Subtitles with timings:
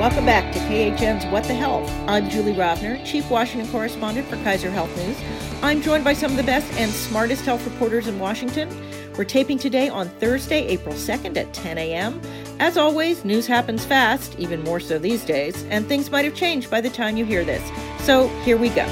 [0.00, 1.86] Welcome back to KHN's What the Health.
[2.08, 5.18] I'm Julie Rovner, Chief Washington Correspondent for Kaiser Health News.
[5.62, 8.70] I'm joined by some of the best and smartest health reporters in Washington.
[9.18, 12.18] We're taping today on Thursday, April 2nd at 10 a.m.
[12.60, 16.70] As always, news happens fast, even more so these days, and things might have changed
[16.70, 17.62] by the time you hear this.
[18.06, 18.86] So here we go.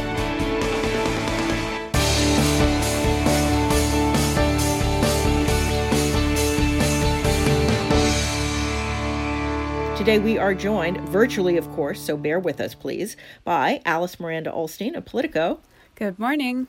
[10.09, 14.51] Today we are joined, virtually of course, so bear with us please, by Alice Miranda
[14.51, 15.61] Ollstein of Politico.
[15.97, 16.67] Good morning.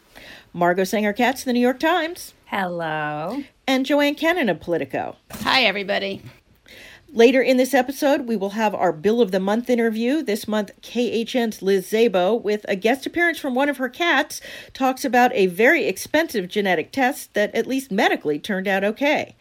[0.52, 2.34] Margot Sanger Katz of the New York Times.
[2.48, 3.42] Hello.
[3.66, 5.16] And Joanne Kenen of Politico.
[5.32, 6.22] Hi, everybody.
[7.14, 10.22] Later in this episode, we will have our Bill of the Month interview.
[10.22, 14.42] This month, KHN's Liz Szabo, with a guest appearance from one of her cats,
[14.74, 19.38] talks about a very expensive genetic test that, at least medically, turned out okay.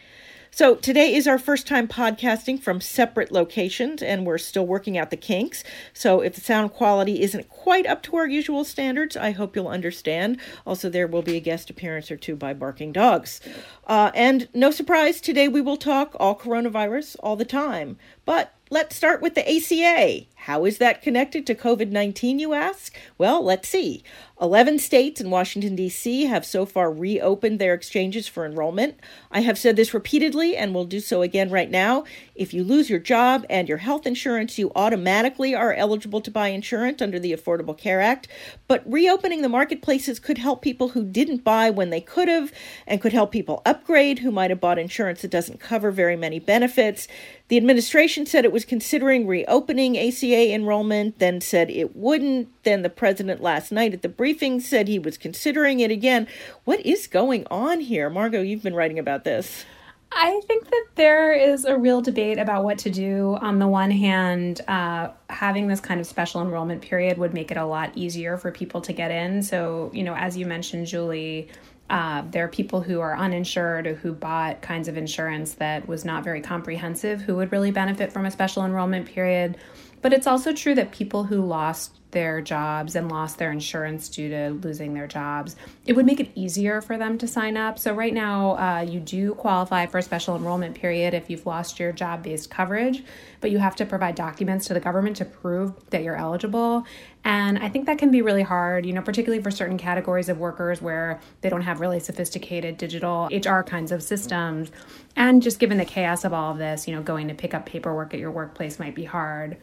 [0.51, 5.11] So, today is our first time podcasting from separate locations, and we're still working out
[5.11, 5.63] the kinks.
[5.93, 9.69] So, if the sound quality isn't quite up to our usual standards, I hope you'll
[9.69, 10.41] understand.
[10.67, 13.41] Also, there will be a guest appearance or two by barking dogs.
[13.87, 17.99] Uh, and no surprise, today we will talk all coronavirus all the time.
[18.25, 20.27] But let's start with the ACA.
[20.43, 22.97] How is that connected to COVID 19, you ask?
[23.19, 24.03] Well, let's see.
[24.41, 26.27] 11 states and Washington, D.C.
[26.27, 29.01] have so far reopened their exchanges for enrollment.
[29.33, 32.05] I have said this repeatedly and will do so again right now.
[32.37, 36.49] If you lose your job and your health insurance, you automatically are eligible to buy
[36.49, 38.29] insurance under the Affordable Care Act.
[38.69, 42.53] But reopening the marketplaces could help people who didn't buy when they could have
[42.87, 46.39] and could help people upgrade who might have bought insurance that doesn't cover very many
[46.39, 47.09] benefits.
[47.49, 52.49] The administration said it was considering reopening ACA enrollment, then said it wouldn't.
[52.63, 56.27] Then the president last night at the briefing said he was considering it again.
[56.65, 58.11] What is going on here?
[58.11, 59.65] Margot, you've been writing about this.
[60.13, 63.39] I think that there is a real debate about what to do.
[63.41, 67.57] On the one hand, uh, having this kind of special enrollment period would make it
[67.57, 69.43] a lot easier for people to get in.
[69.43, 71.49] So, you know, as you mentioned, Julie,
[71.91, 76.05] uh, there are people who are uninsured or who bought kinds of insurance that was
[76.05, 79.57] not very comprehensive who would really benefit from a special enrollment period.
[80.01, 84.31] But it's also true that people who lost their jobs and lost their insurance due
[84.31, 87.79] to losing their jobs, it would make it easier for them to sign up.
[87.79, 91.79] So, right now, uh, you do qualify for a special enrollment period if you've lost
[91.79, 93.05] your job based coverage,
[93.41, 96.85] but you have to provide documents to the government to prove that you're eligible.
[97.25, 100.39] And I think that can be really hard, you know, particularly for certain categories of
[100.39, 104.71] workers where they don't have really sophisticated digital HR kinds of systems.
[105.15, 107.67] And just given the chaos of all of this, you know, going to pick up
[107.67, 109.59] paperwork at your workplace might be hard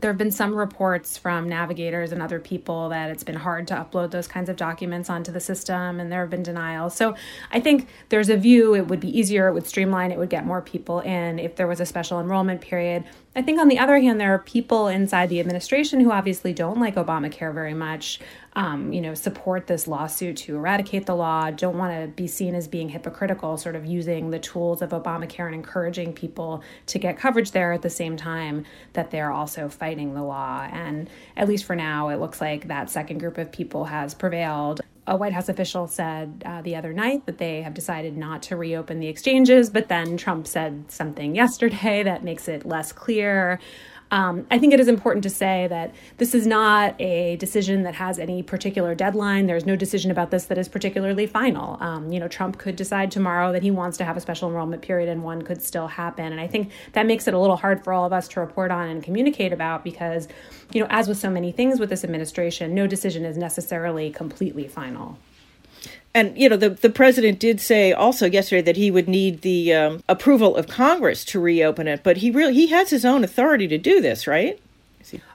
[0.00, 3.74] there have been some reports from navigators and other people that it's been hard to
[3.74, 6.94] upload those kinds of documents onto the system and there have been denials.
[6.94, 7.14] So
[7.52, 10.44] I think there's a view it would be easier, it would streamline, it would get
[10.44, 13.04] more people in if there was a special enrollment period.
[13.36, 16.78] I think on the other hand, there are people inside the administration who obviously don't
[16.78, 18.20] like Obamacare very much,
[18.54, 22.54] um, you know, support this lawsuit to eradicate the law, don't want to be seen
[22.54, 27.18] as being hypocritical, sort of using the tools of Obamacare and encouraging people to get
[27.18, 30.68] coverage there at the same time that they're also fighting the law.
[30.70, 34.80] And at least for now, it looks like that second group of people has prevailed
[35.06, 38.56] a White House official said uh, the other night that they have decided not to
[38.56, 43.60] reopen the exchanges, but then Trump said something yesterday that makes it less clear.
[44.10, 47.94] Um, I think it is important to say that this is not a decision that
[47.94, 49.46] has any particular deadline.
[49.46, 51.78] There's no decision about this that is particularly final.
[51.80, 54.82] Um, you know, Trump could decide tomorrow that he wants to have a special enrollment
[54.82, 56.32] period and one could still happen.
[56.32, 58.70] And I think that makes it a little hard for all of us to report
[58.70, 60.28] on and communicate about because,
[60.72, 64.68] you know, as with so many things with this administration, no decision is necessarily completely
[64.68, 65.18] final.
[66.14, 69.74] And you know, the the president did say also yesterday that he would need the
[69.74, 73.66] um, approval of Congress to reopen it, but he really he has his own authority
[73.68, 74.60] to do this, right?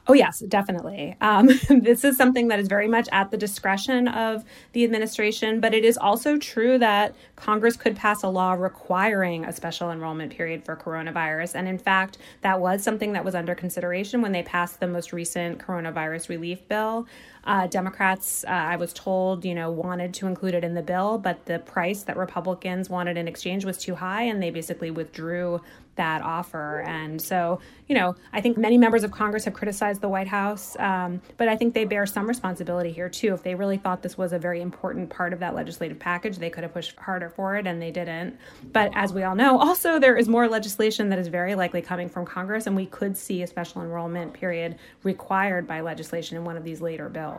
[0.09, 1.16] Oh, yes, definitely.
[1.22, 5.75] Um, this is something that is very much at the discretion of the administration, but
[5.75, 10.63] it is also true that Congress could pass a law requiring a special enrollment period
[10.63, 11.53] for coronavirus.
[11.53, 15.13] And in fact, that was something that was under consideration when they passed the most
[15.13, 17.06] recent coronavirus relief bill.
[17.50, 21.18] Uh, Democrats, uh, I was told, you know, wanted to include it in the bill,
[21.18, 25.60] but the price that Republicans wanted in exchange was too high, and they basically withdrew
[25.96, 26.81] that offer.
[26.88, 30.78] And so, you know, I think many members of Congress have criticized the White House,
[30.80, 33.34] um, but I think they bear some responsibility here too.
[33.34, 36.51] If they really thought this was a very important part of that legislative package, they
[36.51, 38.38] could have pushed harder for it, and they didn't.
[38.72, 42.07] But as we all know, also there is more legislation that is very likely coming
[42.07, 46.56] from Congress, and we could see a special enrollment period required by legislation in one
[46.56, 47.38] of these later bills.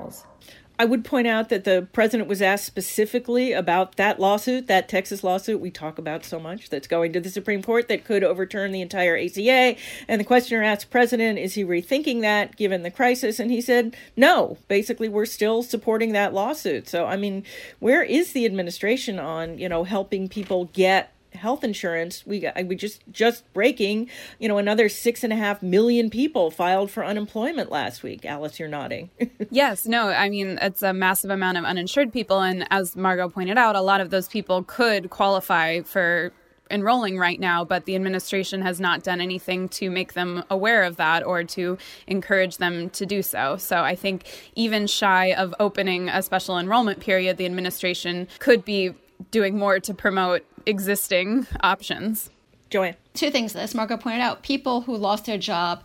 [0.80, 5.22] I would point out that the president was asked specifically about that lawsuit, that Texas
[5.22, 8.72] lawsuit we talk about so much that's going to the Supreme Court that could overturn
[8.72, 9.76] the entire ACA.
[10.08, 13.38] And the questioner asked President, is he rethinking that given the crisis?
[13.38, 14.56] And he said, no.
[14.68, 16.88] Basically, we're still supporting that lawsuit.
[16.88, 17.44] So, I mean,
[17.78, 22.74] where is the administration on, you know, helping people get health insurance we got we
[22.74, 27.70] just just breaking you know another six and a half million people filed for unemployment
[27.70, 29.10] last week alice you're nodding
[29.50, 33.56] yes no i mean it's a massive amount of uninsured people and as margot pointed
[33.56, 36.32] out a lot of those people could qualify for
[36.70, 40.96] enrolling right now, but the administration has not done anything to make them aware of
[40.96, 41.76] that or to
[42.06, 43.56] encourage them to do so.
[43.56, 44.24] So I think
[44.54, 48.94] even shy of opening a special enrollment period, the administration could be
[49.30, 52.30] doing more to promote existing options.
[52.70, 52.96] Joanne.
[53.14, 55.82] Two things, as Margot pointed out, people who lost their job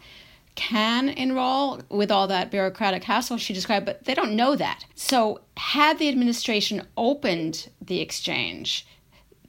[0.54, 4.86] can enroll with all that bureaucratic hassle she described, but they don't know that.
[4.96, 8.88] So, had the administration opened the exchange,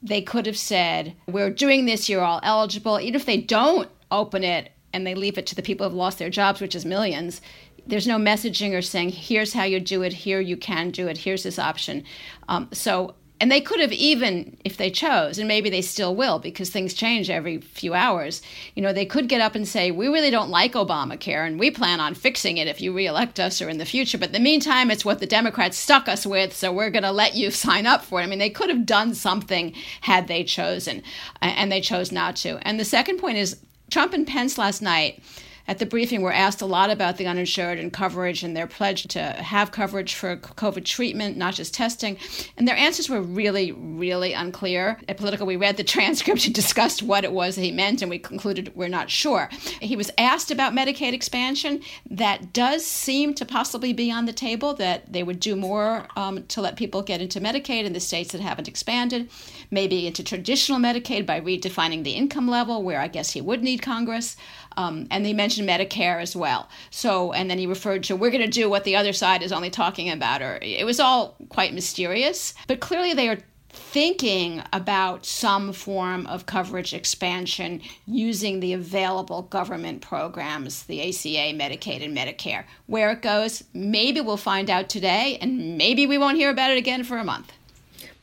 [0.01, 2.99] they could have said, We're doing this, you're all eligible.
[2.99, 6.19] Even if they don't open it and they leave it to the people who've lost
[6.19, 7.41] their jobs, which is millions,
[7.85, 11.19] there's no messaging or saying, Here's how you do it, here you can do it,
[11.19, 12.03] here's this option.
[12.49, 16.39] Um, so, and they could have even if they chose and maybe they still will
[16.39, 18.41] because things change every few hours
[18.75, 21.69] you know they could get up and say we really don't like obamacare and we
[21.69, 24.17] plan on fixing it if you reelect us or in the future.
[24.17, 27.11] But in the meantime it's what the democrats stuck us with so we're going to
[27.11, 28.23] let you sign up for it.
[28.23, 31.03] I mean they could have done something had they chosen
[31.41, 32.57] and they chose not to.
[32.67, 33.57] And the second point is
[33.89, 35.23] trump and pence last night
[35.67, 38.67] at the briefing we were asked a lot about the uninsured and coverage and their
[38.67, 42.17] pledge to have coverage for COVID treatment, not just testing.
[42.57, 44.99] And their answers were really, really unclear.
[45.09, 48.09] At Politico, we read the transcript and discussed what it was that he meant, and
[48.09, 49.49] we concluded we're not sure.
[49.81, 51.81] He was asked about Medicaid expansion.
[52.09, 56.45] That does seem to possibly be on the table, that they would do more um,
[56.47, 59.29] to let people get into Medicaid in the states that haven't expanded,
[59.71, 63.81] maybe into traditional Medicaid by redefining the income level, where I guess he would need
[63.81, 64.37] Congress.
[64.77, 66.69] Um, and they mentioned Medicare as well.
[66.91, 69.51] So, and then he referred to, we're going to do what the other side is
[69.51, 70.41] only talking about.
[70.41, 72.53] Or it was all quite mysterious.
[72.67, 73.39] But clearly they are
[73.69, 82.03] thinking about some form of coverage expansion using the available government programs, the ACA, Medicaid,
[82.03, 82.63] and Medicare.
[82.85, 86.77] Where it goes, maybe we'll find out today, and maybe we won't hear about it
[86.77, 87.51] again for a month.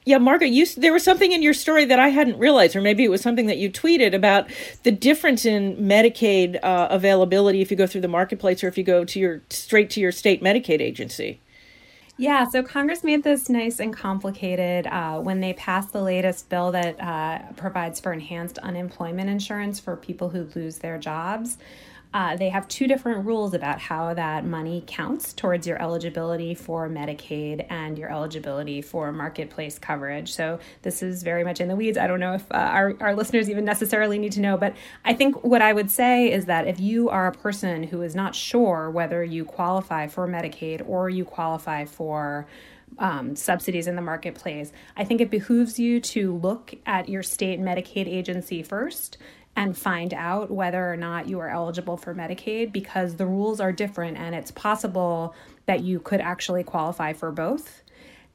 [0.07, 3.05] Yeah, Margaret, you there was something in your story that I hadn't realized, or maybe
[3.05, 4.51] it was something that you tweeted about
[4.83, 8.85] the difference in Medicaid uh, availability if you go through the marketplace or if you
[8.85, 11.41] go to your straight to your state Medicaid agency.
[12.17, 16.71] Yeah, so Congress made this nice and complicated uh, when they passed the latest bill
[16.71, 21.59] that uh, provides for enhanced unemployment insurance for people who lose their jobs.
[22.15, 26.89] Uh, they have two different rules about how that money counts towards your eligibility for
[26.89, 30.33] Medicaid and your eligibility for marketplace coverage.
[30.33, 31.99] So this is very much in the weeds.
[31.99, 35.13] I don't know if uh, our, our listeners even necessarily need to know, but I
[35.13, 38.37] think what I would say is that if you are a person who is not
[38.37, 42.47] sure whether you qualify for Medicaid or you qualify for
[42.97, 47.61] um, subsidies in the marketplace, I think it behooves you to look at your state
[47.61, 49.19] Medicaid agency first
[49.57, 53.73] and find out whether or not you are eligible for Medicaid because the rules are
[53.73, 55.35] different and it's possible
[55.67, 57.83] that you could actually qualify for both.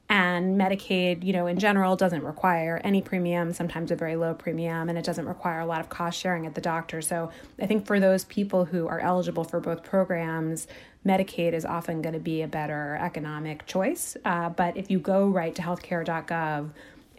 [0.08, 4.88] And Medicaid, you know, in general doesn't require any premium, sometimes a very low premium,
[4.88, 7.00] and it doesn't require a lot of cost sharing at the doctor.
[7.00, 10.66] So I think for those people who are eligible for both programs,
[11.06, 14.16] Medicaid is often going to be a better economic choice.
[14.24, 16.70] Uh, but if you go right to healthcare.gov,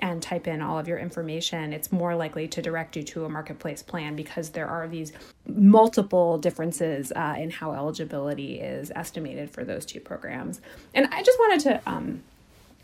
[0.01, 3.29] and type in all of your information, it's more likely to direct you to a
[3.29, 5.13] marketplace plan because there are these
[5.48, 10.62] multiple differences uh, in how eligibility is estimated for those two programs.
[10.93, 12.24] And I just wanted to um,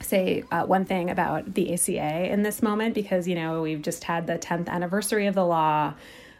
[0.01, 4.03] say uh, one thing about the ACA in this moment because, you know, we've just
[4.03, 5.93] had the 10th anniversary of the law.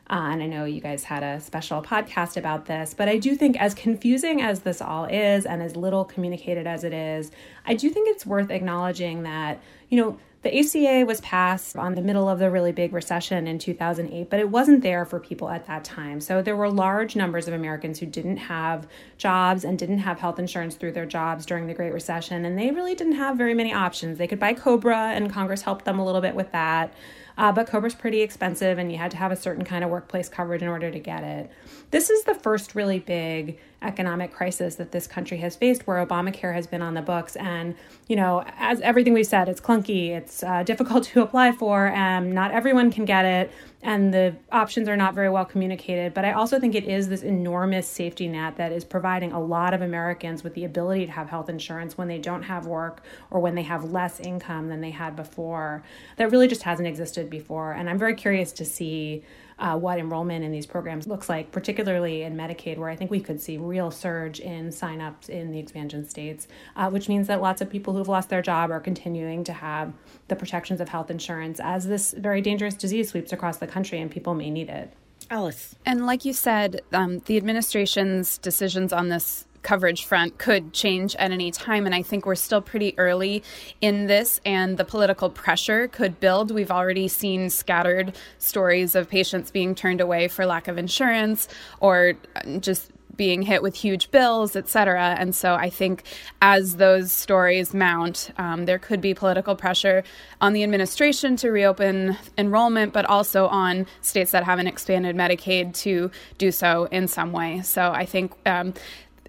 [0.09, 3.35] Uh, and I know you guys had a special podcast about this, but I do
[3.35, 7.29] think, as confusing as this all is and as little communicated as it is,
[7.65, 12.01] I do think it's worth acknowledging that, you know, the ACA was passed on the
[12.01, 15.67] middle of the really big recession in 2008, but it wasn't there for people at
[15.67, 16.21] that time.
[16.21, 18.87] So there were large numbers of Americans who didn't have
[19.17, 22.71] jobs and didn't have health insurance through their jobs during the Great Recession, and they
[22.71, 24.17] really didn't have very many options.
[24.17, 26.93] They could buy Cobra, and Congress helped them a little bit with that.
[27.37, 30.29] Uh, but Cobra's pretty expensive, and you had to have a certain kind of workplace
[30.29, 31.51] coverage in order to get it.
[31.91, 36.53] This is the first really big economic crisis that this country has faced where Obamacare
[36.53, 37.35] has been on the books.
[37.35, 37.75] And,
[38.07, 42.33] you know, as everything we've said, it's clunky, it's uh, difficult to apply for, and
[42.33, 43.51] not everyone can get it,
[43.83, 46.13] and the options are not very well communicated.
[46.13, 49.73] But I also think it is this enormous safety net that is providing a lot
[49.73, 53.39] of Americans with the ability to have health insurance when they don't have work or
[53.39, 55.83] when they have less income than they had before.
[56.17, 57.73] That really just hasn't existed before.
[57.73, 59.23] And I'm very curious to see
[59.59, 63.19] uh, what enrollment in these programs looks like, particularly in Medicaid, where I think we
[63.19, 67.61] could see real surge in signups in the expansion states, uh, which means that lots
[67.61, 69.93] of people who've lost their job are continuing to have
[70.27, 74.11] the protections of health insurance as this very dangerous disease sweeps across the country and
[74.11, 74.93] people may need it.
[75.29, 75.75] Alice.
[75.85, 81.31] And like you said, um, the administration's decisions on this coverage front could change at
[81.31, 81.85] any time.
[81.85, 83.43] And I think we're still pretty early
[83.81, 86.51] in this, and the political pressure could build.
[86.51, 91.47] We've already seen scattered stories of patients being turned away for lack of insurance
[91.79, 92.13] or
[92.61, 95.15] just being hit with huge bills, et cetera.
[95.19, 96.03] And so I think
[96.39, 100.03] as those stories mount, um, there could be political pressure
[100.39, 106.11] on the administration to reopen enrollment, but also on states that haven't expanded Medicaid to
[106.37, 107.61] do so in some way.
[107.63, 108.75] So I think um,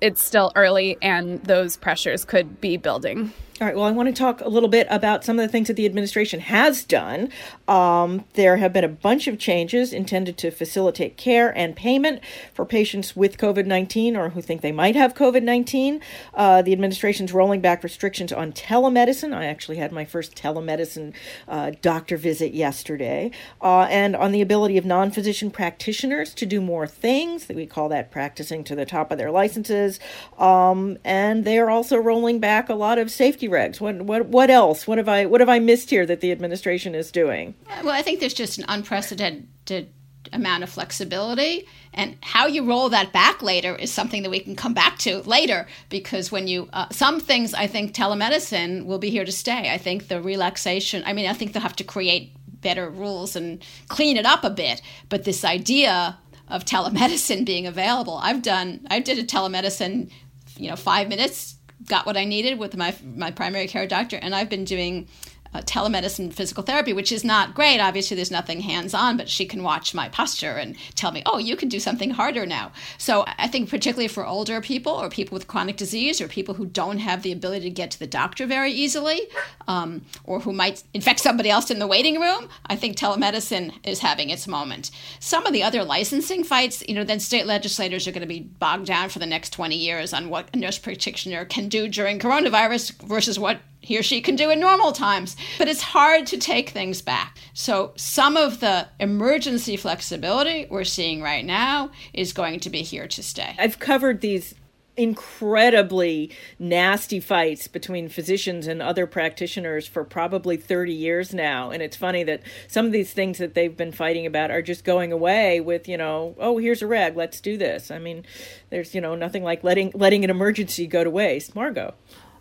[0.01, 3.33] it's still early and those pressures could be building.
[3.61, 3.75] All right.
[3.75, 5.85] Well, I want to talk a little bit about some of the things that the
[5.85, 7.29] administration has done.
[7.67, 12.21] Um, there have been a bunch of changes intended to facilitate care and payment
[12.55, 16.01] for patients with COVID 19 or who think they might have COVID 19.
[16.35, 19.35] Uh, the administration's rolling back restrictions on telemedicine.
[19.35, 21.13] I actually had my first telemedicine
[21.49, 23.33] uh, doctor visit yesterday.
[23.61, 27.49] Uh, and on the ability of non physician practitioners to do more things.
[27.49, 29.99] We call that practicing to the top of their licenses.
[30.39, 33.48] Um, and they are also rolling back a lot of safety
[33.81, 34.87] What what what else?
[34.87, 37.55] What have I what have I missed here that the administration is doing?
[37.83, 39.89] Well, I think there's just an unprecedented
[40.33, 44.57] amount of flexibility and how you roll that back later is something that we can
[44.57, 49.11] come back to later because when you uh, some things i think telemedicine will be
[49.11, 52.33] here to stay i think the relaxation i mean i think they'll have to create
[52.61, 58.19] better rules and clean it up a bit but this idea of telemedicine being available
[58.23, 60.11] i've done i did a telemedicine
[60.57, 64.35] you know five minutes got what I needed with my my primary care doctor, and
[64.35, 65.09] I've been doing
[65.55, 67.81] uh, telemedicine physical therapy, which is not great.
[67.81, 71.39] Obviously, there's nothing hands on, but she can watch my posture and tell me, oh,
[71.39, 72.73] you can do something harder now.
[72.99, 76.67] So I think, particularly for older people or people with chronic disease or people who
[76.67, 79.29] don't have the ability to get to the doctor very easily
[79.67, 84.01] um, or who might infect somebody else in the waiting room, I think telemedicine is
[84.01, 84.91] having its moment.
[85.21, 88.41] Some of the other licensing fights, you know, then state legislators are going to be
[88.41, 92.19] bogged down for the next 20 years on what a nurse practitioner can do during
[92.19, 95.35] coronavirus versus what he or she can do in normal times.
[95.57, 97.39] But it's hard to take things back.
[97.55, 103.09] So some of the emergency flexibility we're seeing right now is going to be here
[103.09, 103.57] to stay.
[103.59, 104.55] I've covered these
[104.99, 111.97] incredibly nasty fights between physicians and other practitioners for probably 30 years now and it's
[111.97, 115.61] funny that some of these things that they've been fighting about are just going away
[115.61, 118.25] with you know oh here's a reg let's do this i mean
[118.71, 121.95] there's you know nothing like letting letting an emergency go to waste margot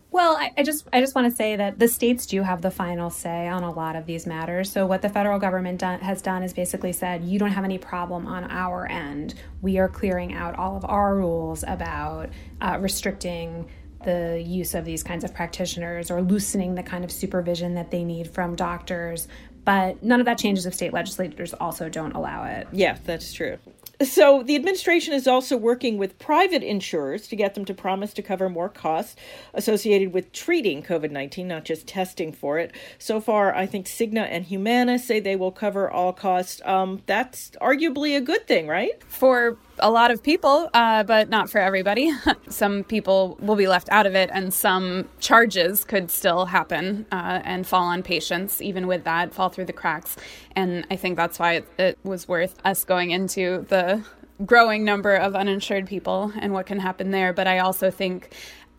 [0.09, 2.71] well, I, I, just I just want to say that the states do have the
[2.71, 4.71] final say on a lot of these matters.
[4.71, 7.77] So what the federal government done, has done is basically said you don't have any
[7.77, 9.35] problem on our end.
[9.61, 12.29] We are clearing out all of our rules about
[12.61, 13.69] uh, restricting
[14.05, 18.03] the use of these kinds of practitioners or loosening the kind of supervision that they
[18.03, 19.27] need from doctors.
[19.65, 22.67] But none of that changes if state legislators also don't allow it.
[22.71, 23.57] Yeah, that's true.
[24.01, 28.21] So, the administration is also working with private insurers to get them to promise to
[28.21, 29.15] cover more costs
[29.55, 32.75] associated with treating COVID 19, not just testing for it.
[32.99, 36.61] So far, I think Cigna and Humana say they will cover all costs.
[36.63, 39.01] Um, that's arguably a good thing, right?
[39.03, 42.11] For a lot of people, uh, but not for everybody.
[42.49, 47.41] some people will be left out of it, and some charges could still happen uh,
[47.43, 50.15] and fall on patients, even with that, fall through the cracks.
[50.55, 54.03] And I think that's why it, it was worth us going into the
[54.45, 57.33] growing number of uninsured people and what can happen there.
[57.33, 58.33] But I also think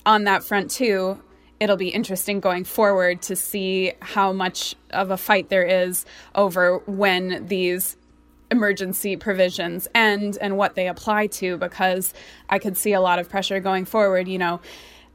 [0.07, 1.21] on that front, too,
[1.61, 6.79] it'll be interesting going forward to see how much of a fight there is over
[6.87, 7.97] when these
[8.51, 12.15] emergency provisions end and what they apply to because
[12.49, 14.29] I could see a lot of pressure going forward.
[14.29, 14.61] You know,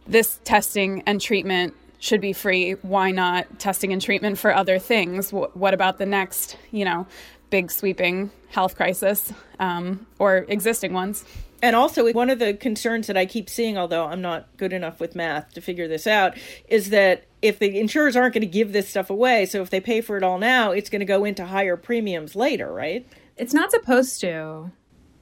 [0.07, 2.73] this testing and treatment should be free.
[2.81, 5.31] Why not testing and treatment for other things?
[5.31, 7.07] what about the next, you know,
[7.49, 11.23] big sweeping health crisis um, or existing ones?
[11.61, 14.99] And also, one of the concerns that I keep seeing, although I'm not good enough
[14.99, 16.37] with math to figure this out,
[16.67, 19.79] is that if the insurers aren't going to give this stuff away, so if they
[19.79, 23.07] pay for it all now, it's going to go into higher premiums later, right?
[23.37, 24.71] It's not supposed to.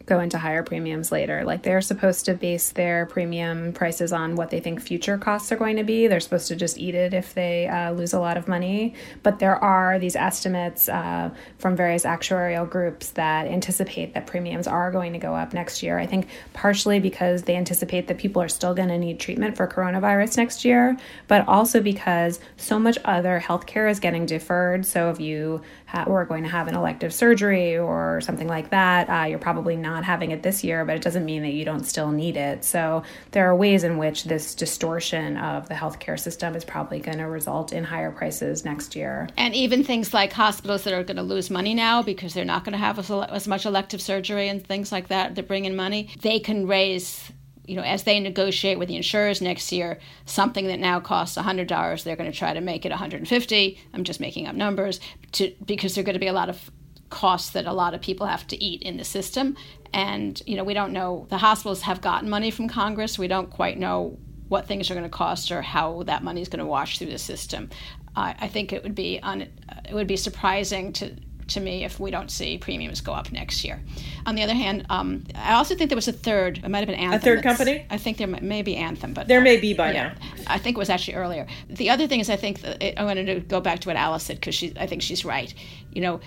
[0.08, 1.44] go into higher premiums later.
[1.46, 5.56] Like they're supposed to base their premium prices on what they think future costs are
[5.56, 6.08] going to be.
[6.08, 8.96] They're supposed to just eat it if they uh, lose a lot of money.
[9.22, 14.92] But there are these estimates uh, from various actuarial groups that anticipate that premiums are
[14.92, 16.00] going to go up next year.
[16.00, 19.68] I think partially because they anticipate that people are still going to need treatment for
[19.68, 24.86] coronavirus next year, but also because so much other healthcare is getting deferred.
[24.86, 25.62] So if you
[26.08, 30.04] were going to have an elective surgery or something like that, uh, you're probably not
[30.04, 32.64] having it this year, but it doesn't mean that you don't still need it.
[32.64, 37.18] So there are ways in which this distortion of the healthcare system is probably going
[37.18, 39.30] to result in higher prices next year.
[39.38, 42.64] And even things like hospitals that are going to lose money now because they're not
[42.64, 46.10] going to have as, as much elective surgery and things like that, they're bringing money,
[46.22, 47.32] they can raise
[47.72, 52.04] you know, as they negotiate with the insurers next year, something that now costs $100,
[52.04, 53.80] they're going to try to make it 150.
[53.94, 55.00] I'm just making up numbers
[55.32, 56.70] to because there're going to be a lot of
[57.10, 59.56] costs that a lot of people have to eat in the system.
[59.94, 63.18] And, you know, we don't know, the hospitals have gotten money from Congress.
[63.18, 64.18] We don't quite know
[64.50, 67.12] what things are going to cost or how that money is going to wash through
[67.12, 67.70] the system.
[68.14, 71.16] I think it would be it would be surprising to
[71.54, 73.82] to me if we don't see premiums go up next year.
[74.26, 76.60] On the other hand, um, I also think there was a third.
[76.60, 77.20] It might have been Anthem.
[77.20, 77.86] A third company.
[77.90, 80.16] I think there may be Anthem, but there may be by yeah, now.
[80.48, 81.48] I think it was actually earlier.
[81.70, 84.24] The other thing is, I think it, I wanted to go back to what Alice
[84.24, 85.54] said because I think she's right.
[85.92, 86.20] You know,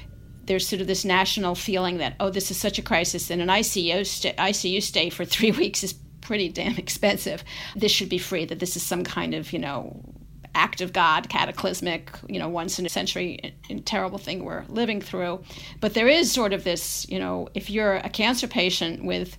[0.45, 3.49] there's sort of this national feeling that oh this is such a crisis and an
[3.49, 7.45] ICU st- ICU stay for 3 weeks is pretty damn expensive.
[7.77, 10.01] This should be free that this is some kind of, you know,
[10.55, 15.43] act of God, cataclysmic, you know, once in a century terrible thing we're living through.
[15.81, 19.37] But there is sort of this, you know, if you're a cancer patient with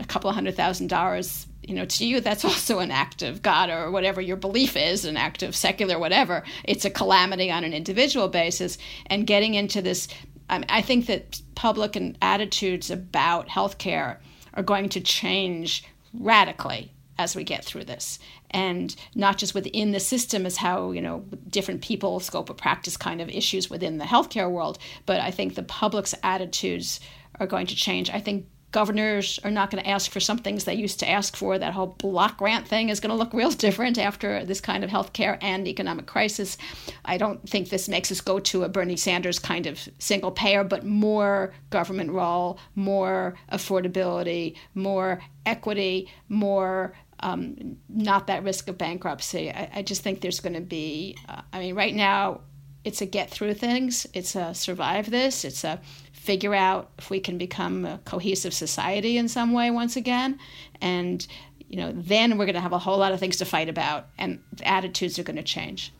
[0.00, 3.42] a couple of hundred thousand dollars, you know, to you, that's also an act of
[3.42, 6.42] God or whatever your belief is, an act of secular whatever.
[6.64, 8.78] It's a calamity on an individual basis.
[9.06, 10.08] And getting into this
[10.48, 14.18] I, I think that public and attitudes about healthcare
[14.54, 18.18] are going to change radically as we get through this
[18.54, 22.96] and not just within the system as how you know different people scope of practice
[22.96, 27.00] kind of issues within the healthcare world but i think the public's attitudes
[27.40, 30.64] are going to change i think governors are not going to ask for some things
[30.64, 31.56] they used to ask for.
[31.56, 34.90] That whole block grant thing is going to look real different after this kind of
[34.90, 36.58] healthcare and economic crisis.
[37.04, 40.64] I don't think this makes us go to a Bernie Sanders kind of single payer,
[40.64, 49.50] but more government role, more affordability, more equity, more um, not that risk of bankruptcy.
[49.50, 52.40] I, I just think there's going to be, uh, I mean, right now,
[52.84, 55.80] it's a get through things, it's a survive this, it's a
[56.12, 60.38] figure out if we can become a cohesive society in some way once again.
[60.82, 61.26] And,
[61.66, 64.08] you know, then we're going to have a whole lot of things to fight about,
[64.18, 65.92] and attitudes are going to change.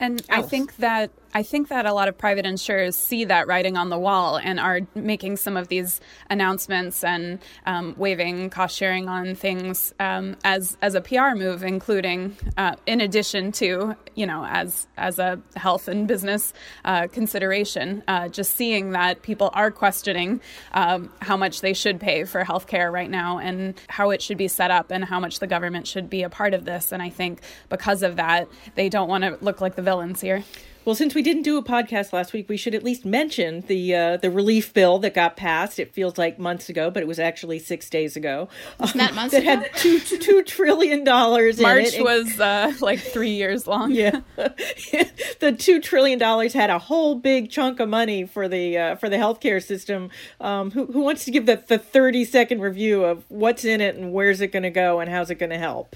[0.00, 3.76] And I think that I think that a lot of private insurers see that writing
[3.76, 9.08] on the wall and are making some of these announcements and um, waiving cost sharing
[9.08, 14.44] on things um, as as a PR move, including uh, in addition to you know
[14.44, 16.52] as as a health and business
[16.84, 18.02] uh, consideration.
[18.08, 20.40] Uh, just seeing that people are questioning
[20.72, 24.48] um, how much they should pay for healthcare right now and how it should be
[24.48, 26.92] set up and how much the government should be a part of this.
[26.92, 27.40] And I think
[27.70, 30.44] because of that, they don't want to look like the villains here.
[30.84, 33.94] Well, since we didn't do a podcast last week, we should at least mention the
[33.94, 35.78] uh, the relief bill that got passed.
[35.78, 38.48] It feels like months ago, but it was actually six days ago.
[38.80, 39.62] It's not months that ago.
[39.62, 41.60] had two two trillion dollars.
[41.60, 42.02] March in it.
[42.02, 43.92] was uh, like three years long.
[43.92, 48.96] yeah, the two trillion dollars had a whole big chunk of money for the uh,
[48.96, 50.10] for the healthcare system.
[50.40, 53.94] Um, who who wants to give the the thirty second review of what's in it
[53.94, 55.94] and where's it going to go and how's it going to help?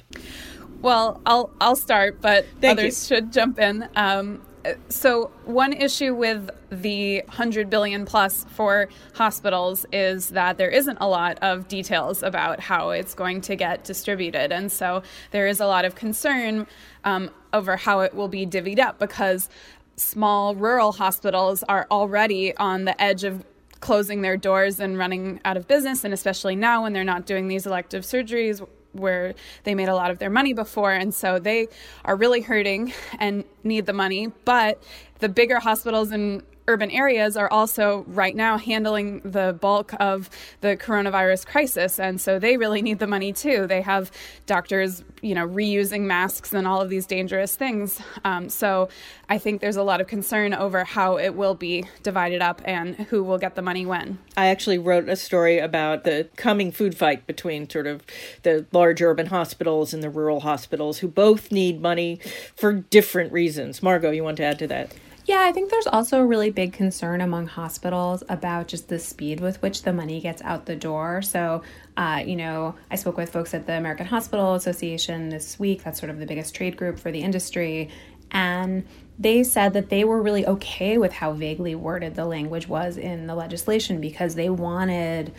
[0.81, 3.89] Well, I'll I'll start, but Thank others should jump in.
[3.97, 4.43] Um,
[4.89, 11.07] so one issue with the 100 billion plus for hospitals is that there isn't a
[11.07, 14.53] lot of details about how it's going to get distributed.
[14.53, 16.67] And so there is a lot of concern
[17.05, 19.49] um, over how it will be divvied up because
[19.97, 23.45] small rural hospitals are already on the edge of
[23.81, 26.05] closing their doors and running out of business.
[26.05, 28.67] And especially now when they're not doing these elective surgeries
[28.99, 30.93] where they made a lot of their money before.
[30.93, 31.69] And so they
[32.05, 34.33] are really hurting and need the money.
[34.45, 34.83] But
[35.19, 40.29] the bigger hospitals in urban areas are also right now handling the bulk of
[40.61, 44.11] the coronavirus crisis and so they really need the money too they have
[44.47, 48.89] doctors you know reusing masks and all of these dangerous things um, so
[49.29, 52.97] i think there's a lot of concern over how it will be divided up and
[52.97, 56.97] who will get the money when I actually wrote a story about the coming food
[56.97, 58.05] fight between sort of
[58.43, 62.21] the large urban hospitals and the rural hospitals who both need money
[62.55, 63.83] for different reasons.
[63.83, 64.93] Margot, you want to add to that?
[65.27, 69.41] Yeah, I think there's also a really big concern among hospitals about just the speed
[69.41, 71.21] with which the money gets out the door.
[71.21, 71.63] So,
[71.97, 75.83] uh, you know, I spoke with folks at the American Hospital Association this week.
[75.83, 77.91] That's sort of the biggest trade group for the industry.
[78.31, 78.87] And
[79.19, 83.27] they said that they were really okay with how vaguely worded the language was in
[83.27, 85.33] the legislation because they wanted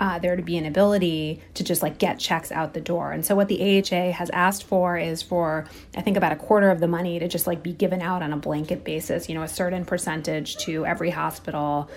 [0.00, 3.12] uh, there to be an ability to just like get checks out the door.
[3.12, 6.70] And so what the AHA has asked for is for I think about a quarter
[6.70, 9.42] of the money to just like be given out on a blanket basis, you know,
[9.42, 11.90] a certain percentage to every hospital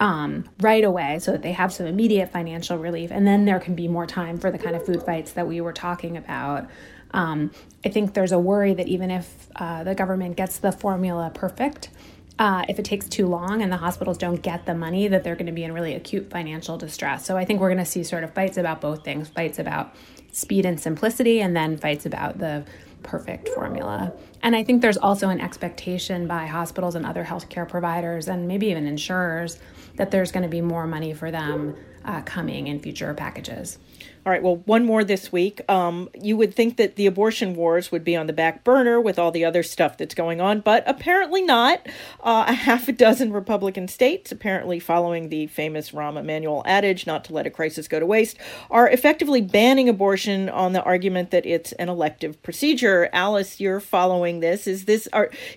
[0.00, 3.12] um, right away so that they have some immediate financial relief.
[3.12, 5.60] And then there can be more time for the kind of food fights that we
[5.60, 6.68] were talking about.
[7.12, 7.52] Um,
[7.84, 11.90] I think there's a worry that even if uh, the government gets the formula perfect,
[12.38, 15.36] uh, if it takes too long and the hospitals don't get the money, that they're
[15.36, 17.24] going to be in really acute financial distress.
[17.24, 19.94] So I think we're going to see sort of fights about both things fights about
[20.32, 22.64] speed and simplicity, and then fights about the
[23.04, 24.12] perfect formula.
[24.42, 28.66] And I think there's also an expectation by hospitals and other healthcare providers, and maybe
[28.66, 29.60] even insurers,
[29.94, 33.78] that there's going to be more money for them uh, coming in future packages.
[34.26, 35.60] All right, well, one more this week.
[35.68, 39.18] Um, you would think that the abortion wars would be on the back burner with
[39.18, 41.86] all the other stuff that's going on, but apparently not.
[42.20, 47.26] Uh, a half a dozen Republican states, apparently following the famous Rahm Emanuel adage, not
[47.26, 48.38] to let a crisis go to waste,
[48.70, 53.10] are effectively banning abortion on the argument that it's an elective procedure.
[53.12, 54.66] Alice, you're following this.
[54.66, 55.06] Is this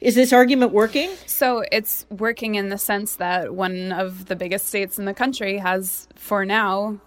[0.02, 1.10] is this argument working?
[1.26, 5.58] So it's working in the sense that one of the biggest states in the country
[5.58, 7.00] has, for now,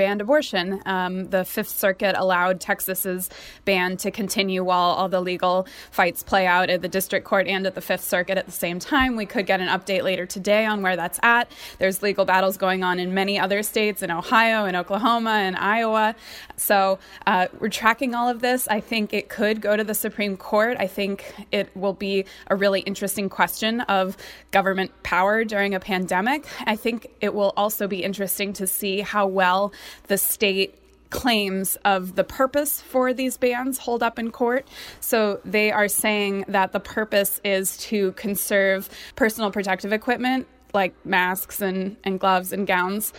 [0.00, 0.80] banned abortion.
[0.86, 3.28] Um, the Fifth Circuit allowed Texas's
[3.66, 7.66] ban to continue while all the legal fights play out at the district court and
[7.66, 9.14] at the Fifth Circuit at the same time.
[9.14, 11.52] We could get an update later today on where that's at.
[11.78, 16.14] There's legal battles going on in many other states, in Ohio, in Oklahoma, and Iowa.
[16.56, 18.68] So uh, we're tracking all of this.
[18.68, 20.78] I think it could go to the Supreme Court.
[20.80, 24.16] I think it will be a really interesting question of
[24.50, 26.46] government power during a pandemic.
[26.64, 29.74] I think it will also be interesting to see how well
[30.06, 30.76] the state
[31.10, 34.66] claims of the purpose for these bans hold up in court.
[35.00, 41.60] So they are saying that the purpose is to conserve personal protective equipment like masks
[41.60, 43.12] and, and gloves and gowns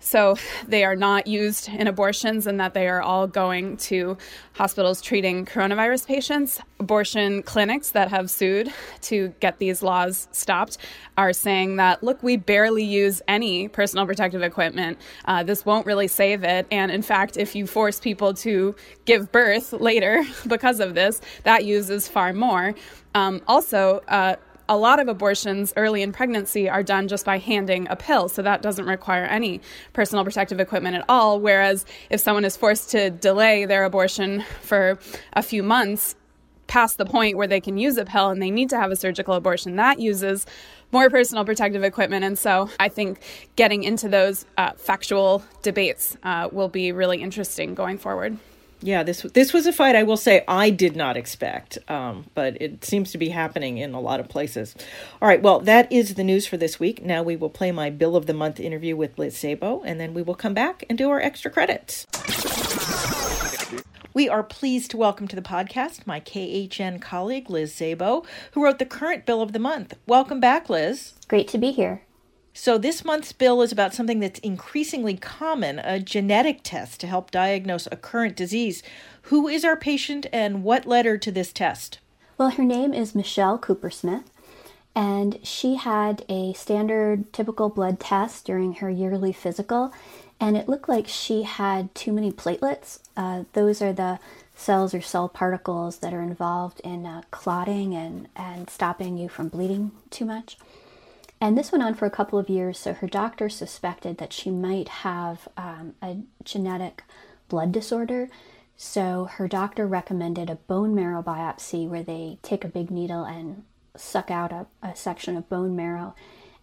[0.00, 0.36] so
[0.66, 4.16] they are not used in abortions and that they are all going to
[4.54, 6.60] hospitals treating coronavirus patients.
[6.80, 10.78] Abortion clinics that have sued to get these laws stopped
[11.16, 14.98] are saying that, look, we barely use any personal protective equipment.
[15.26, 16.66] Uh, this won't really save it.
[16.70, 21.64] And in fact, if you force people to give birth later because of this, that
[21.64, 22.74] uses far more.
[23.14, 24.36] Um, also, uh,
[24.70, 28.40] a lot of abortions early in pregnancy are done just by handing a pill, so
[28.40, 29.60] that doesn't require any
[29.92, 31.40] personal protective equipment at all.
[31.40, 34.98] Whereas if someone is forced to delay their abortion for
[35.32, 36.14] a few months,
[36.68, 38.96] past the point where they can use a pill and they need to have a
[38.96, 40.46] surgical abortion, that uses
[40.92, 42.24] more personal protective equipment.
[42.24, 43.20] And so I think
[43.56, 48.38] getting into those uh, factual debates uh, will be really interesting going forward.
[48.82, 52.60] Yeah, this this was a fight I will say I did not expect, um, but
[52.62, 54.74] it seems to be happening in a lot of places.
[55.20, 57.04] All right, well, that is the news for this week.
[57.04, 60.14] Now we will play my Bill of the Month interview with Liz Szabo, and then
[60.14, 62.06] we will come back and do our extra credits.
[64.14, 68.78] We are pleased to welcome to the podcast my KHN colleague, Liz Szabo, who wrote
[68.78, 69.94] the current Bill of the Month.
[70.06, 71.12] Welcome back, Liz.
[71.28, 72.02] Great to be here.
[72.52, 77.30] So, this month's bill is about something that's increasingly common a genetic test to help
[77.30, 78.82] diagnose a current disease.
[79.22, 82.00] Who is our patient and what led her to this test?
[82.36, 84.30] Well, her name is Michelle Cooper Smith,
[84.94, 89.92] and she had a standard typical blood test during her yearly physical,
[90.40, 92.98] and it looked like she had too many platelets.
[93.16, 94.18] Uh, those are the
[94.56, 99.48] cells or cell particles that are involved in uh, clotting and, and stopping you from
[99.48, 100.56] bleeding too much.
[101.40, 104.50] And this went on for a couple of years, so her doctor suspected that she
[104.50, 107.04] might have um, a genetic
[107.48, 108.28] blood disorder.
[108.76, 113.64] So her doctor recommended a bone marrow biopsy where they take a big needle and
[113.96, 116.14] suck out a, a section of bone marrow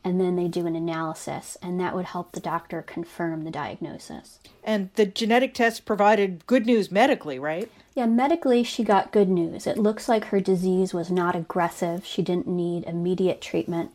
[0.07, 4.39] and then they do an analysis, and that would help the doctor confirm the diagnosis.
[4.63, 7.69] And the genetic test provided good news medically, right?
[7.93, 9.67] Yeah, medically, she got good news.
[9.67, 12.05] It looks like her disease was not aggressive.
[12.05, 13.91] She didn't need immediate treatment.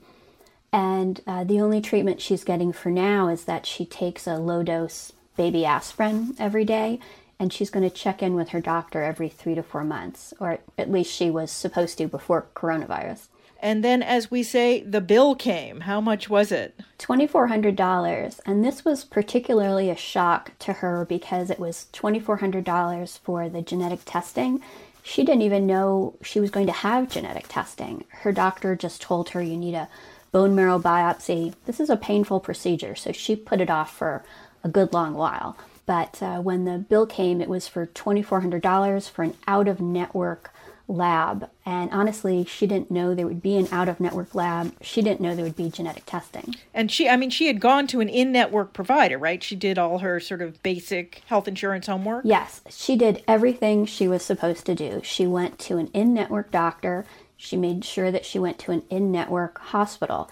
[0.73, 4.63] And uh, the only treatment she's getting for now is that she takes a low
[4.63, 6.99] dose baby aspirin every day,
[7.39, 10.59] and she's going to check in with her doctor every three to four months, or
[10.79, 13.29] at least she was supposed to before coronavirus.
[13.61, 15.83] And then, as we say, the bill came.
[15.83, 16.81] How much was it?
[16.99, 18.41] $2,400.
[18.45, 24.01] And this was particularly a shock to her because it was $2,400 for the genetic
[24.05, 24.61] testing
[25.05, 28.05] She didn't even know she was going to have genetic testing.
[28.09, 29.89] Her doctor just told her you need a
[30.33, 31.55] bone marrow biopsy.
[31.67, 34.25] This is a painful procedure, so she put it off for
[34.65, 35.57] a good long while.
[35.85, 40.53] But uh, when the bill came, it was for $2,400 for an out of network
[40.89, 41.49] lab.
[41.65, 44.75] And honestly, she didn't know there would be an out of network lab.
[44.81, 46.55] She didn't know there would be genetic testing.
[46.75, 49.43] And she, I mean, she had gone to an in network provider, right?
[49.43, 52.25] She did all her sort of basic health insurance homework.
[52.25, 55.01] Yes, she did everything she was supposed to do.
[55.05, 57.05] She went to an in network doctor.
[57.43, 60.31] She made sure that she went to an in network hospital.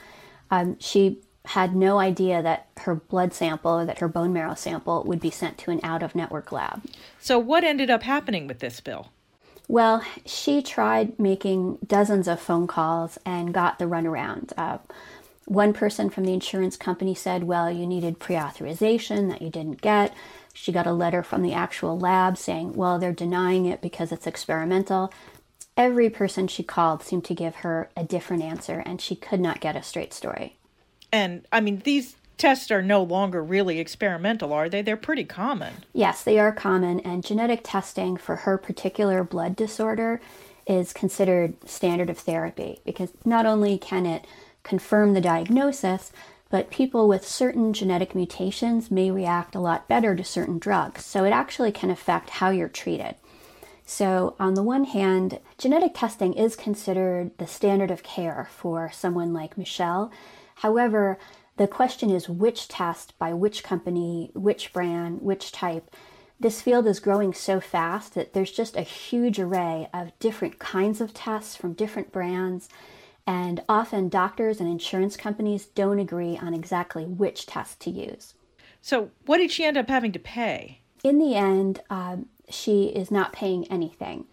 [0.49, 5.03] Um, she had no idea that her blood sample or that her bone marrow sample
[5.03, 6.85] would be sent to an out of network lab.
[7.19, 9.09] So, what ended up happening with this bill?
[9.67, 14.53] Well, she tried making dozens of phone calls and got the runaround.
[14.57, 14.79] Uh,
[15.47, 19.81] one person from the insurance company said, Well, you needed pre authorization that you didn't
[19.81, 20.15] get.
[20.55, 24.29] She got a letter from the actual lab saying, Well, they're denying it because it's
[24.29, 25.13] experimental.
[25.77, 29.61] Every person she called seemed to give her a different answer, and she could not
[29.61, 30.57] get a straight story.
[31.13, 34.83] And I mean, these tests are no longer really experimental, are they?
[34.83, 35.75] They're pretty common.
[35.93, 40.21] Yes, they are common, and genetic testing for her particular blood disorder
[40.67, 44.27] is considered standard of therapy because not only can it
[44.63, 46.13] confirm the diagnosis,
[46.49, 51.05] but people with certain genetic mutations may react a lot better to certain drugs.
[51.05, 53.15] So it actually can affect how you're treated.
[53.91, 59.33] So, on the one hand, genetic testing is considered the standard of care for someone
[59.33, 60.13] like Michelle
[60.61, 61.19] However,
[61.57, 65.91] the question is which test by which company, which brand, which type.
[66.39, 71.01] This field is growing so fast that there's just a huge array of different kinds
[71.01, 72.69] of tests from different brands,
[73.27, 78.35] and often doctors and insurance companies don't agree on exactly which test to use.
[78.83, 80.83] So, what did she end up having to pay?
[81.03, 84.27] In the end, um, she is not paying anything.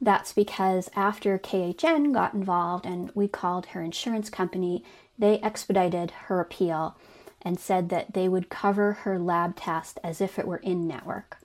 [0.00, 4.84] That's because after KHN got involved and we called her insurance company,
[5.18, 6.96] they expedited her appeal
[7.42, 11.38] and said that they would cover her lab test as if it were in network.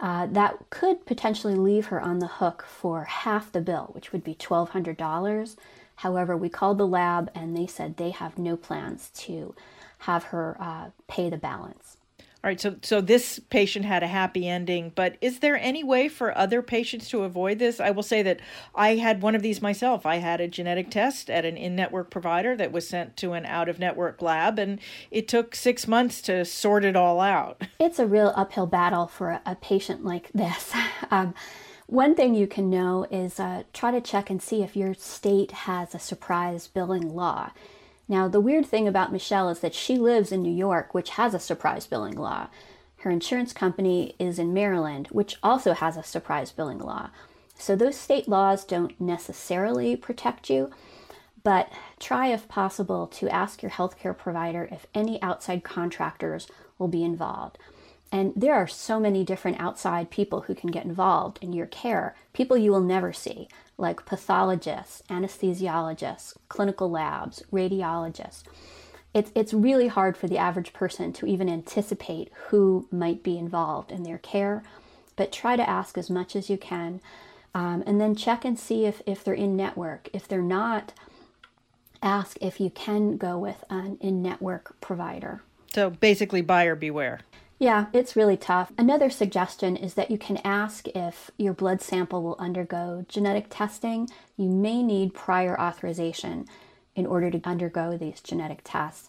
[0.00, 4.24] Uh, that could potentially leave her on the hook for half the bill, which would
[4.24, 5.56] be $1,200.
[5.96, 9.54] However, we called the lab and they said they have no plans to
[9.98, 11.93] have her uh, pay the balance.
[12.44, 16.08] All right, so so this patient had a happy ending, but is there any way
[16.08, 17.80] for other patients to avoid this?
[17.80, 18.40] I will say that
[18.74, 20.04] I had one of these myself.
[20.04, 24.20] I had a genetic test at an in-network provider that was sent to an out-of-network
[24.20, 24.78] lab, and
[25.10, 27.62] it took six months to sort it all out.
[27.80, 30.70] It's a real uphill battle for a, a patient like this.
[31.10, 31.32] Um,
[31.86, 35.52] one thing you can know is uh, try to check and see if your state
[35.52, 37.52] has a surprise billing law.
[38.06, 41.32] Now, the weird thing about Michelle is that she lives in New York, which has
[41.32, 42.48] a surprise billing law.
[42.98, 47.10] Her insurance company is in Maryland, which also has a surprise billing law.
[47.58, 50.70] So those state laws don't necessarily protect you,
[51.42, 57.04] but try if possible to ask your healthcare provider if any outside contractors will be
[57.04, 57.58] involved.
[58.10, 62.14] And there are so many different outside people who can get involved in your care,
[62.32, 68.44] people you will never see, like pathologists, anesthesiologists, clinical labs, radiologists.
[69.12, 73.92] It's, it's really hard for the average person to even anticipate who might be involved
[73.92, 74.62] in their care,
[75.16, 77.00] but try to ask as much as you can.
[77.54, 80.08] Um, and then check and see if, if they're in network.
[80.12, 80.92] If they're not,
[82.02, 85.42] ask if you can go with an in network provider.
[85.72, 87.20] So basically, buyer beware.
[87.58, 88.72] Yeah, it's really tough.
[88.76, 94.08] Another suggestion is that you can ask if your blood sample will undergo genetic testing.
[94.36, 96.46] You may need prior authorization
[96.96, 99.08] in order to undergo these genetic tests.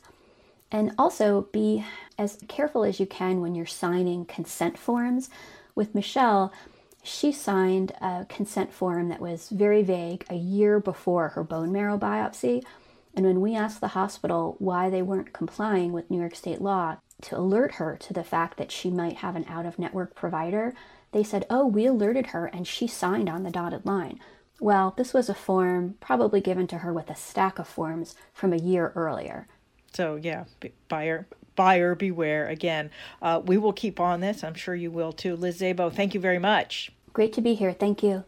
[0.71, 1.85] And also be
[2.17, 5.29] as careful as you can when you're signing consent forms.
[5.73, 6.53] With Michelle,
[7.03, 11.97] she signed a consent form that was very vague a year before her bone marrow
[11.97, 12.63] biopsy.
[13.15, 16.97] And when we asked the hospital why they weren't complying with New York state law,
[17.21, 20.73] to alert her to the fact that she might have an out of network provider,
[21.11, 24.19] they said, Oh, we alerted her and she signed on the dotted line.
[24.59, 28.53] Well, this was a form probably given to her with a stack of forms from
[28.53, 29.47] a year earlier.
[29.93, 30.45] So, yeah,
[30.87, 32.91] buyer buyer beware again.
[33.21, 34.43] Uh, we will keep on this.
[34.43, 35.35] I'm sure you will too.
[35.35, 36.91] Liz Szabo, thank you very much.
[37.13, 37.71] Great to be here.
[37.71, 38.25] Thank you.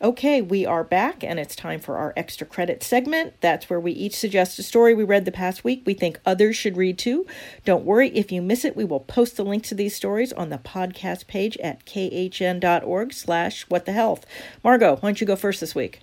[0.00, 3.34] Okay, we are back, and it's time for our extra credit segment.
[3.40, 6.54] That's where we each suggest a story we read the past week we think others
[6.54, 7.26] should read too.
[7.64, 10.50] Don't worry, if you miss it, we will post the link to these stories on
[10.50, 14.24] the podcast page at khn.org slash what the health.
[14.62, 15.98] Margot, why don't you go first this week?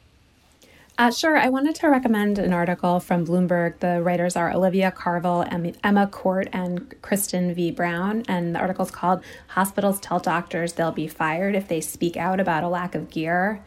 [0.98, 1.38] Uh, sure.
[1.38, 3.80] I wanted to recommend an article from Bloomberg.
[3.80, 5.46] The writers are Olivia Carville,
[5.84, 7.72] Emma Court, and Kristen V.
[7.72, 8.24] Brown.
[8.30, 12.40] And the article is called Hospitals Tell Doctors They'll Be Fired If They Speak Out
[12.40, 13.62] About a Lack of Gear.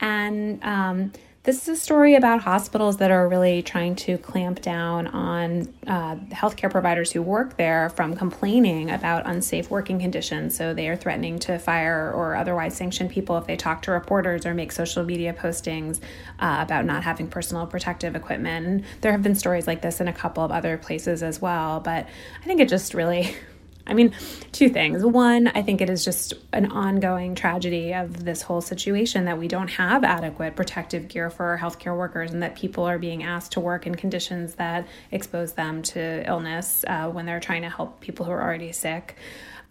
[0.00, 1.12] And um,
[1.44, 6.14] this is a story about hospitals that are really trying to clamp down on uh,
[6.30, 10.56] healthcare providers who work there from complaining about unsafe working conditions.
[10.56, 14.46] So they are threatening to fire or otherwise sanction people if they talk to reporters
[14.46, 15.98] or make social media postings
[16.38, 18.84] uh, about not having personal protective equipment.
[19.00, 21.80] There have been stories like this in a couple of other places as well.
[21.80, 22.06] But
[22.40, 23.34] I think it just really
[23.86, 24.14] I mean,
[24.52, 25.04] two things.
[25.04, 29.48] One, I think it is just an ongoing tragedy of this whole situation that we
[29.48, 33.52] don't have adequate protective gear for our healthcare workers and that people are being asked
[33.52, 38.00] to work in conditions that expose them to illness uh, when they're trying to help
[38.00, 39.16] people who are already sick.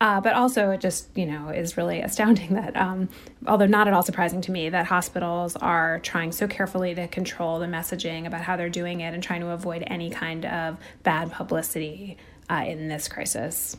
[0.01, 3.07] Uh, but also, it just you know is really astounding that, um,
[3.47, 7.59] although not at all surprising to me, that hospitals are trying so carefully to control
[7.59, 11.31] the messaging about how they're doing it and trying to avoid any kind of bad
[11.31, 12.17] publicity
[12.49, 13.77] uh, in this crisis.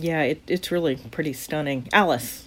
[0.00, 1.88] Yeah, it, it's really pretty stunning.
[1.92, 2.46] Alice.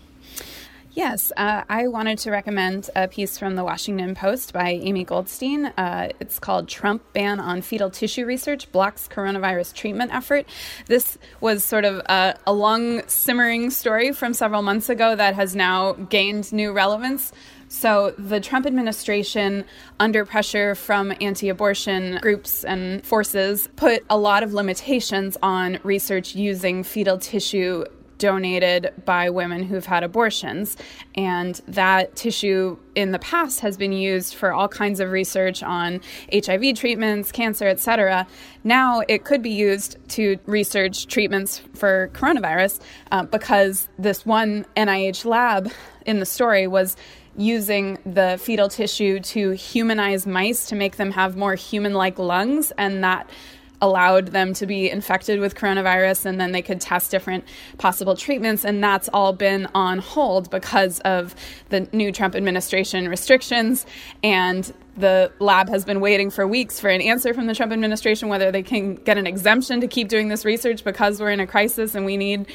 [0.96, 5.66] Yes, uh, I wanted to recommend a piece from the Washington Post by Amy Goldstein.
[5.76, 10.46] Uh, it's called Trump Ban on Fetal Tissue Research Blocks Coronavirus Treatment Effort.
[10.86, 15.56] This was sort of a, a long simmering story from several months ago that has
[15.56, 17.34] now gained new relevance.
[17.74, 19.66] So, the Trump administration,
[20.00, 26.36] under pressure from anti abortion groups and forces, put a lot of limitations on research
[26.36, 27.84] using fetal tissue
[28.20, 30.78] donated by women who've had abortions.
[31.16, 36.00] And that tissue in the past has been used for all kinds of research on
[36.32, 38.28] HIV treatments, cancer, etc.
[38.64, 42.82] Now it could be used to research treatments for coronavirus
[43.12, 45.72] uh, because this one NIH lab
[46.06, 46.96] in the story was
[47.36, 52.72] using the fetal tissue to humanize mice to make them have more human like lungs,
[52.78, 53.30] and that
[53.84, 57.44] allowed them to be infected with coronavirus and then they could test different
[57.78, 61.36] possible treatments and that's all been on hold because of
[61.68, 63.86] the new Trump administration restrictions.
[64.24, 68.30] And the lab has been waiting for weeks for an answer from the Trump administration
[68.30, 71.48] whether they can get an exemption to keep doing this research because we're in a
[71.48, 72.48] crisis and we need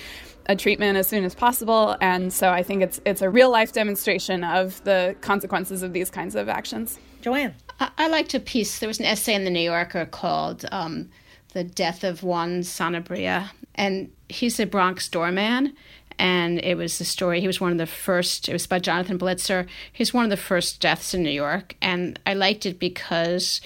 [0.48, 1.96] a treatment as soon as possible.
[2.00, 6.10] And so I think it's it's a real life demonstration of the consequences of these
[6.10, 6.98] kinds of actions.
[7.20, 8.78] Joanne, I, I liked a piece.
[8.78, 11.10] There was an essay in the New Yorker called um,
[11.52, 15.74] "The Death of Juan Sanabria," and he's a Bronx doorman.
[16.20, 17.40] And it was the story.
[17.40, 18.48] He was one of the first.
[18.48, 19.68] It was by Jonathan Blitzer.
[19.92, 23.60] He's one of the first deaths in New York, and I liked it because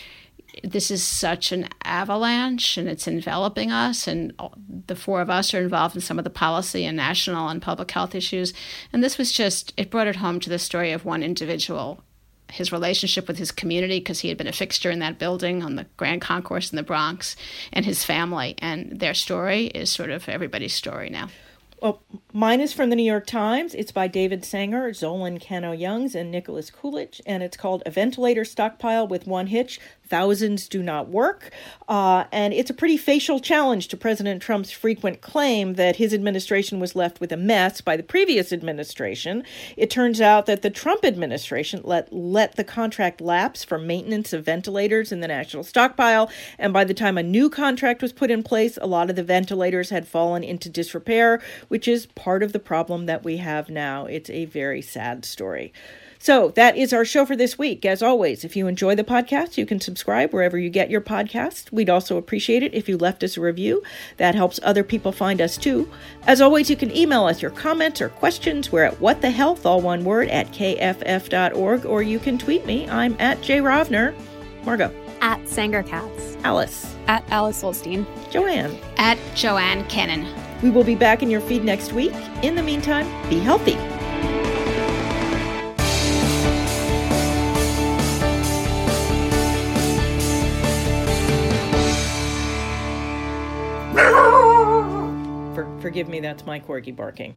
[0.63, 4.33] this is such an avalanche and it's enveloping us and
[4.87, 7.91] the four of us are involved in some of the policy and national and public
[7.91, 8.53] health issues.
[8.93, 12.03] And this was just it brought it home to the story of one individual
[12.53, 15.77] his relationship with his community because he had been a fixture in that building on
[15.77, 17.35] the grand concourse in the bronx
[17.73, 18.55] and his family.
[18.59, 21.29] And their story is sort of everybody's story now.
[21.81, 22.01] Well,
[22.33, 23.75] mine is from the New York Times.
[23.75, 29.09] It's by David Sanger, Zolan Kanno-Youngs, and Nicholas Kulish, and it's called A Ventilator Stockpile
[29.09, 29.81] with One Hitch
[30.13, 31.51] thousands do not work.
[31.89, 36.79] Uh, and it's a pretty facial challenge to President Trump's frequent claim that his administration
[36.79, 39.43] was left with a mess by the previous administration.
[39.75, 44.45] It turns out that the Trump administration let, let the contract lapse for maintenance of
[44.45, 46.31] ventilators in the national stockpile.
[46.59, 49.23] And by the time a new contract was put in place, a lot of the
[49.23, 54.05] ventilators had fallen into disrepair, which is part of the problem that we have now.
[54.05, 55.73] It's a very sad story.
[56.23, 57.85] So that is our show for this week.
[57.85, 61.73] As always, if you enjoy the podcast, you can subscribe wherever you get your podcast.
[61.73, 63.83] We'd also appreciate it if you left us a review.
[64.19, 65.91] That helps other people find us too.
[66.29, 68.71] As always, you can email us your comments or questions.
[68.71, 72.89] We're at what the health, all one word, at kff.org, or you can tweet me.
[72.89, 74.15] I'm at Jay Rovner.
[74.65, 74.95] Margot.
[75.23, 76.41] At SangerKatz.
[76.45, 76.95] Alice.
[77.09, 78.07] At Alice Ollstein.
[78.31, 78.79] Joanne.
[78.97, 80.33] At Joanne Kenen.
[80.63, 82.15] We will be back in your feed next week.
[82.45, 83.77] In the meantime, be healthy.
[95.93, 97.37] Forgive me, that's my corgi barking.